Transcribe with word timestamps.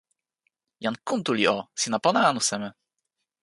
jan 0.85 0.95
Kuntuli 1.11 1.47
o! 1.53 1.55
sina 1.83 1.99
pona 2.07 2.27
anu 2.31 2.41
seme? 2.49 2.69